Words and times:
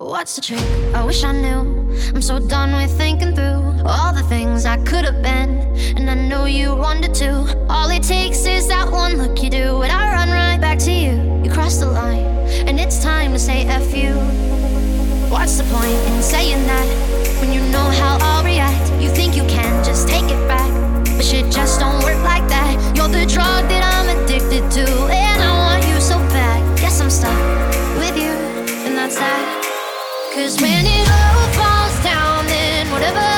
What's 0.00 0.36
the 0.36 0.42
trick? 0.42 0.94
I 0.94 1.04
wish 1.04 1.24
I 1.24 1.32
knew. 1.32 1.90
I'm 2.14 2.22
so 2.22 2.38
done 2.38 2.72
with 2.72 2.96
thinking 2.96 3.34
through 3.34 3.82
all 3.84 4.14
the 4.14 4.22
things 4.28 4.64
I 4.64 4.76
could 4.84 5.04
have 5.04 5.20
been. 5.22 5.58
And 5.98 6.08
I 6.08 6.14
know 6.14 6.44
you 6.44 6.72
wanted 6.72 7.14
to. 7.14 7.66
All 7.68 7.90
it 7.90 8.04
takes 8.04 8.46
is 8.46 8.68
that 8.68 8.88
one 8.88 9.16
look 9.16 9.42
you 9.42 9.50
do, 9.50 9.82
and 9.82 9.90
I 9.90 10.12
run 10.12 10.30
right 10.30 10.60
back 10.60 10.78
to 10.86 10.92
you. 10.92 11.42
You 11.42 11.50
cross 11.50 11.78
the 11.78 11.86
line, 11.86 12.22
and 12.68 12.78
it's 12.78 13.02
time 13.02 13.32
to 13.32 13.40
say 13.40 13.66
F 13.66 13.92
you. 13.92 14.14
What's 15.32 15.58
the 15.58 15.64
point 15.64 15.98
in 16.14 16.22
saying 16.22 16.64
that 16.68 17.40
when 17.40 17.52
you 17.52 17.60
know 17.72 17.90
how 17.98 18.18
I'll 18.20 18.44
react? 18.44 19.02
You 19.02 19.10
think 19.10 19.34
you 19.34 19.42
can 19.48 19.82
just 19.82 20.06
take 20.06 20.30
it 20.30 20.46
back, 20.46 20.70
but 21.16 21.24
shit 21.24 21.50
just 21.50 21.80
don't 21.80 22.04
work 22.04 22.22
like 22.22 22.46
that. 22.46 22.78
You're 22.96 23.08
the 23.08 23.26
drug 23.26 23.68
that 23.68 23.82
I'm 23.82 24.16
addicted 24.16 24.70
to, 24.78 24.86
and 25.10 25.42
I 25.42 25.50
want 25.58 25.88
you 25.88 26.00
so 26.00 26.18
bad. 26.30 26.78
Guess 26.78 27.00
I'm 27.00 27.10
stuck 27.10 27.36
with 27.98 28.16
you, 28.16 28.30
and 28.86 28.96
that's 28.96 29.16
that. 29.16 29.57
Cause 30.38 30.60
when 30.62 30.86
it 30.86 31.08
all 31.10 31.48
falls 31.58 31.98
down, 32.04 32.46
then 32.46 32.88
whatever. 32.92 33.37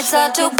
it's 0.00 0.14
are 0.14 0.32
too 0.32 0.59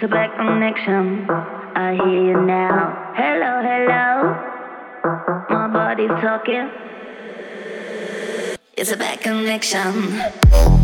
There's 0.00 0.12
a 0.12 0.14
bad 0.14 0.36
connection. 0.36 1.28
I 1.28 1.94
hear 1.94 2.24
you 2.26 2.46
now. 2.46 3.14
Hello, 3.16 3.60
hello. 3.60 4.32
My 5.50 5.66
body's 5.72 6.08
talking. 6.22 6.70
It's 8.76 8.92
a 8.92 8.96
bad 8.96 9.20
connection. 9.20 10.77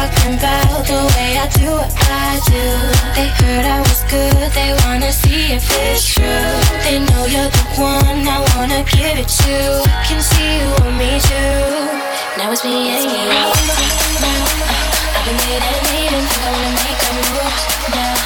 talking 0.00 0.32
about 0.40 0.80
the 0.88 1.00
way 1.12 1.36
I 1.36 1.46
do 1.60 1.68
what 1.76 1.92
I 2.08 2.40
do. 2.48 2.64
They 3.16 3.28
heard 3.36 3.66
I 3.68 3.80
was 3.84 4.00
good, 4.08 4.48
they 4.56 4.72
wanna 4.84 5.12
see 5.12 5.52
if 5.52 5.64
it's 5.68 6.14
true. 6.14 6.24
They 6.84 6.96
know 7.04 7.28
you're 7.28 7.52
the 7.52 7.64
one 7.76 8.24
I 8.24 8.40
wanna 8.56 8.80
give 8.88 9.20
it 9.20 9.28
to. 9.28 9.56
I 9.84 10.04
can 10.08 10.20
see 10.24 10.64
you 10.64 10.68
on 10.80 10.96
me 10.96 11.20
too. 11.20 11.84
Now 12.38 12.48
it's 12.52 12.64
me 12.64 12.96
and 12.96 13.04
you. 13.12 13.28
Uh, 13.28 13.44
uh, 13.44 13.84
I've 15.16 15.24
been 15.28 15.36
waiting, 15.36 15.80
waiting, 15.92 16.26
I 16.32 16.48
wanna 16.48 16.72
make 16.80 17.00
a 17.04 17.12
move 17.20 17.60
now. 17.92 18.16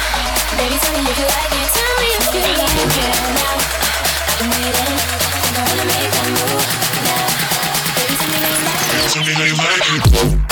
Baby, 0.55 0.77
tell 0.79 0.95
me 0.95 1.03
if 1.11 1.17
you 1.19 1.27
like 1.27 1.53
it, 1.59 1.67
tell 1.75 1.93
me 1.99 2.09
if 2.15 2.31
you 2.35 2.55
like 2.55 2.87
it 2.87 3.19
now. 3.35 3.51
Uh, 3.51 4.31
I've 4.31 4.39
been 4.39 4.51
waiting, 4.63 4.95
think 5.43 5.75
to 5.75 5.83
make 5.91 6.15
a 6.15 6.23
move 6.39 6.71
now. 7.03 7.27
Baby, 7.99 8.15
tell 8.15 8.31
me 8.31 8.39
if 8.39 8.55
you 8.55 8.63
like 8.63 8.87
it. 8.87 9.11
Tell 9.11 9.23
me 9.23 9.31
if 9.31 9.43
you 9.43 9.57
like 9.59 10.39
it. 10.39 10.45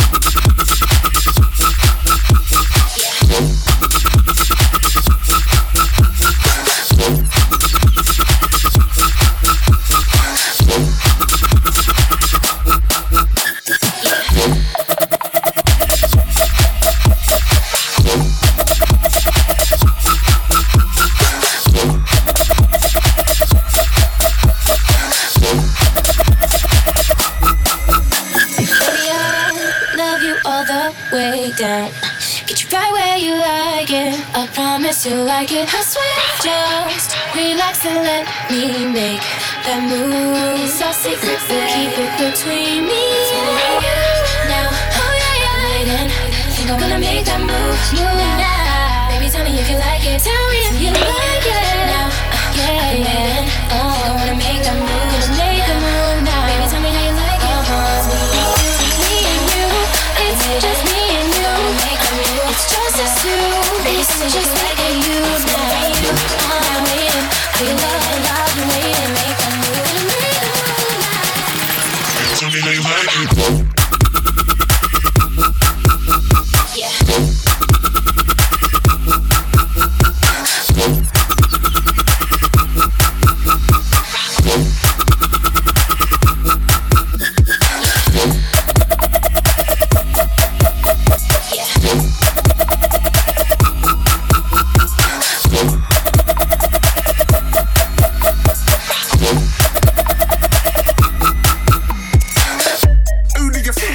That 39.65 39.79
move. 39.87 40.59
It's 40.63 40.81
our 40.81 40.93
secret, 40.93 41.39
so 41.47 41.55
keep 41.71 41.95
it 41.95 42.11
between 42.19 42.83
me 42.83 43.03
and 43.31 43.79
you. 43.79 43.99
Now, 44.51 44.67
oh 44.71 45.13
yeah, 45.23 45.43
yeah, 45.43 45.55
waiting. 45.63 46.09
Think 46.51 46.67
I'm 46.71 46.79
gonna 46.79 46.99
make 46.99 47.23
that 47.25 47.39
move, 47.39 47.79
move 47.95 48.27
now. 48.39 49.07
Baby, 49.11 49.31
tell 49.31 49.43
me 49.43 49.55
if 49.59 49.67
you 49.69 49.77
like 49.79 50.03
it. 50.03 50.19
Tell 50.19 50.45
me 50.51 50.59
if 50.67 50.75
you 50.83 50.91
like 50.91 51.45
it. 51.47 51.75
Now, 51.87 52.07
uh, 52.11 52.59
yeah, 52.59 53.07
yeah. 53.07 53.75
Oh, 53.75 54.07
I 54.07 54.09
wanna 54.19 54.35
make 54.35 54.61
that 54.67 54.75
move, 54.75 55.12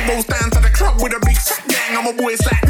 way 0.08 0.22
better 0.22 0.58
fuck 2.36 2.67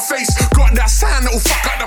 face. 0.00 0.30
Got 0.50 0.74
that 0.74 0.90
sign 0.90 1.24
that'll 1.24 1.40
fuck 1.40 1.66
up 1.66 1.77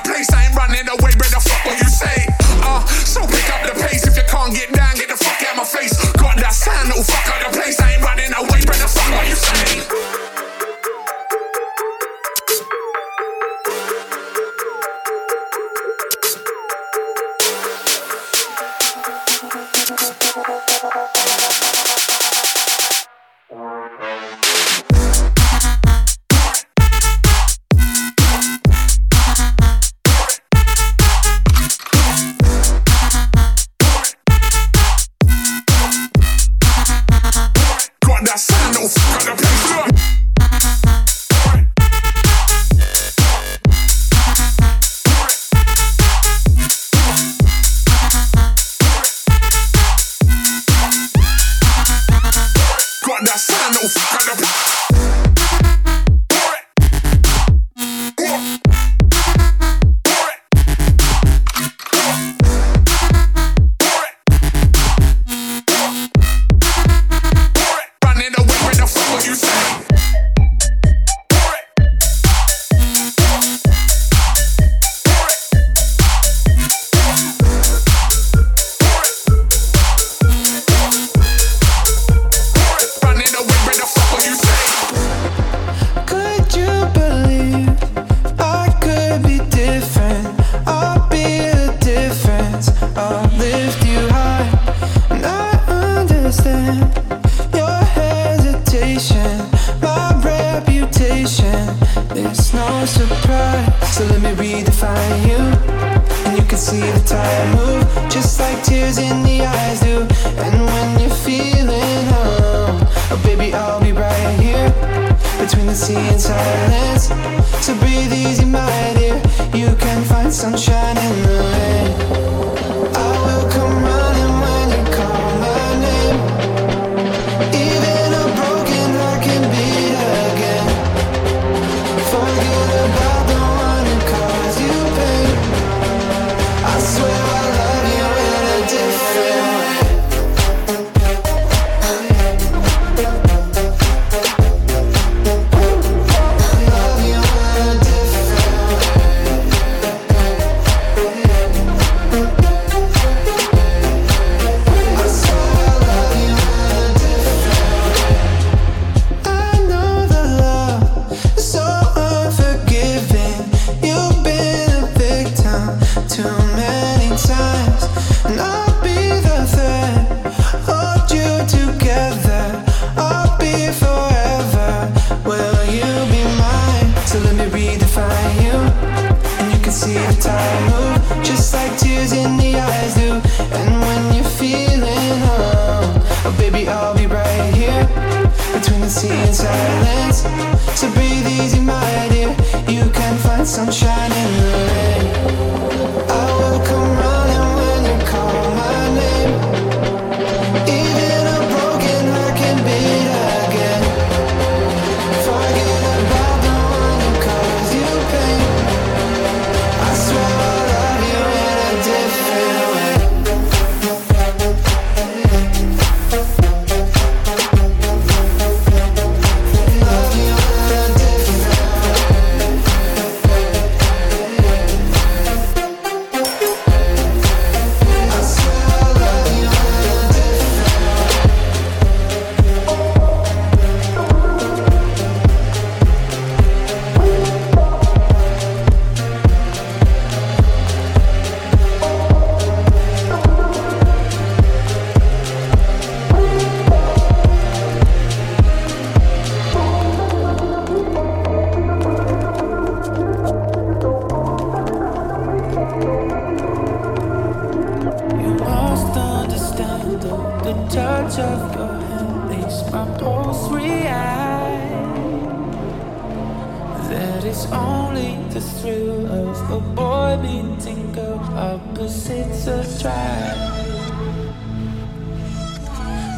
of 269.05 269.51
a 269.51 269.59
boy 269.75 270.17
meeting 270.21 270.91
girl, 270.93 271.19
opposites 271.35 272.47
attract. 272.47 273.39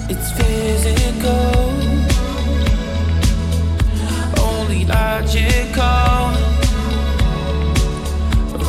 It's 0.10 0.32
physical, 0.34 1.70
only 4.44 4.86
logical. 4.86 6.32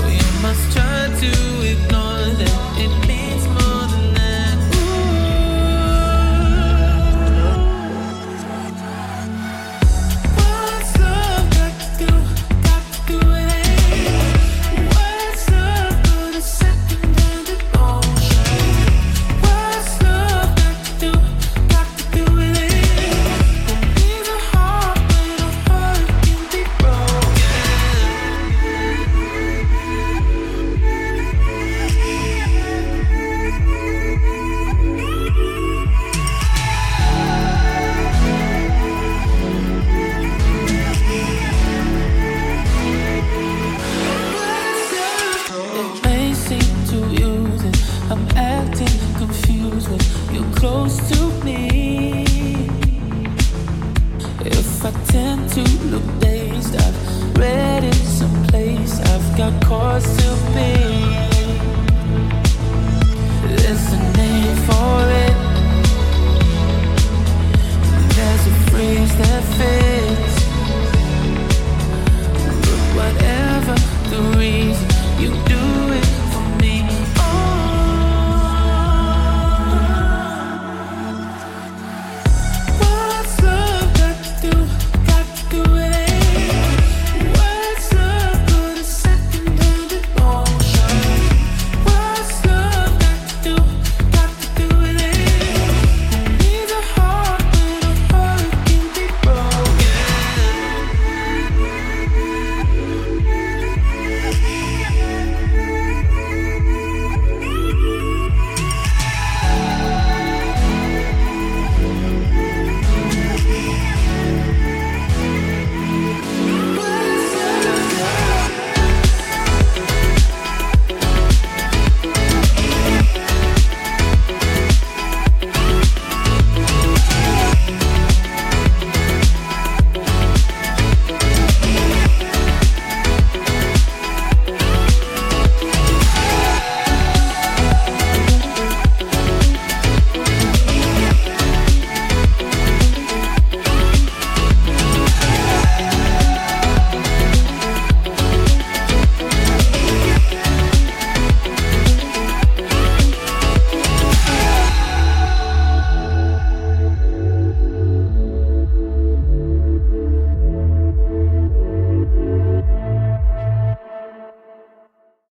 We 0.07 0.16
must 0.42 0.72
try 0.72 1.09
to. 1.20 1.54